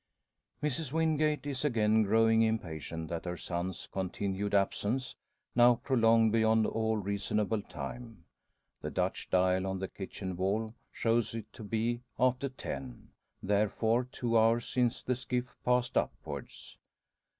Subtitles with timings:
[0.63, 5.15] Mrs Wingate is again growing impatient at her son's continued absence,
[5.53, 8.25] now prolonged beyond all reasonable time.
[8.81, 13.09] The Dutch dial on the kitchen wall shows it to be after ten;
[13.43, 16.79] therefore two hours since the skiff passed upwards.